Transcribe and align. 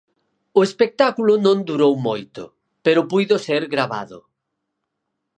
O 0.59 0.61
espectáculo 0.67 1.33
non 1.45 1.57
durou 1.69 1.93
moito, 2.07 2.43
pero 2.85 3.07
puido 3.11 3.35
ser 3.47 3.61
gravado. 3.73 4.19